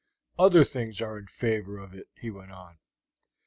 [0.39, 2.79] "Other things are in favor of it," he went on.